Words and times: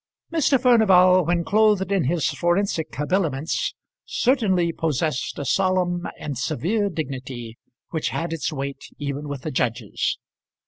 Mr. 0.33 0.59
Furnival 0.59 1.23
when 1.23 1.43
clothed 1.43 1.91
in 1.91 2.05
his 2.05 2.25
forensic 2.31 2.87
habiliments 2.95 3.75
certainly 4.03 4.71
possessed 4.73 5.37
a 5.37 5.45
solemn 5.45 6.07
and 6.17 6.39
severe 6.39 6.89
dignity 6.89 7.59
which 7.91 8.09
had 8.09 8.33
its 8.33 8.51
weight 8.51 8.81
even 8.97 9.27
with 9.27 9.43
the 9.43 9.51
judges. 9.51 10.17